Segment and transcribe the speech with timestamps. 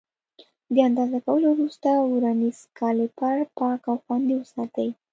[0.73, 4.89] د اندازه کولو وروسته ورنیز کالیپر پاک او خوندي وساتئ.